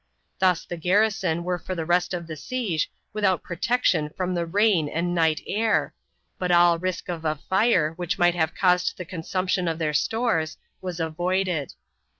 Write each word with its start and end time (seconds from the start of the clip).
Thus 0.39 0.65
the 0.65 0.77
garrison 0.77 1.43
were 1.43 1.59
for 1.59 1.75
the 1.75 1.85
rest 1.85 2.15
of 2.15 2.25
the 2.25 2.35
siege 2.35 2.89
without 3.13 3.43
protection 3.43 4.09
from 4.17 4.33
the 4.33 4.47
rain 4.47 4.89
and 4.89 5.13
night 5.13 5.41
air, 5.45 5.93
but 6.39 6.49
all 6.49 6.79
risk 6.79 7.07
of 7.07 7.23
a 7.23 7.35
fire, 7.35 7.91
which 7.97 8.17
might 8.17 8.33
have 8.33 8.55
caused 8.55 8.97
the 8.97 9.05
consumption 9.05 9.67
of 9.67 9.77
their 9.77 9.93
stores, 9.93 10.57
was 10.81 10.99
avoided. 10.99 11.75